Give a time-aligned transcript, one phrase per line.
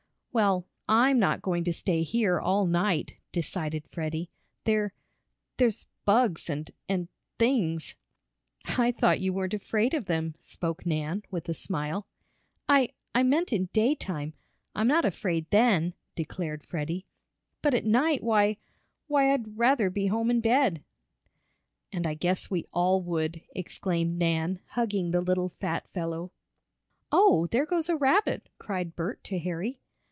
[0.33, 4.29] "Well, I'm not going to stay here all night," decided Freddie.
[4.63, 4.93] "There
[5.57, 7.97] there's bugs and and things!"
[8.65, 12.07] "I thought you weren't afraid of them," spoke Nan with a smile.
[12.69, 14.33] "I I meant in daytime
[14.73, 17.05] I'm not afraid then," declared Freddie.
[17.61, 18.55] "But at night, why
[19.07, 20.81] why, I'd rather be home in bed."
[21.91, 26.31] "And I guess we all would," exclaimed Nan, hugging the little fat fellow.
[27.11, 29.79] "Oh, there goes a rabbit!" cried Bert to Harry.